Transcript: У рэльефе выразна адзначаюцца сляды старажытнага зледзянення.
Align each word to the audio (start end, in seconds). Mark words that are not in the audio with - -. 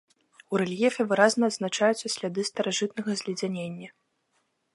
У 0.53 0.61
рэльефе 0.61 1.05
выразна 1.11 1.43
адзначаюцца 1.53 2.13
сляды 2.17 2.41
старажытнага 2.51 3.11
зледзянення. 3.21 3.89